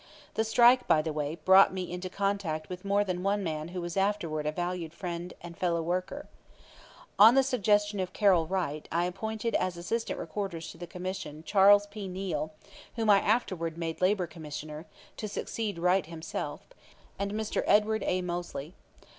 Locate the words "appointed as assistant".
9.05-10.17